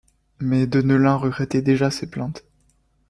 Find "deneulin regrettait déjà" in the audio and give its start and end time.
0.65-1.91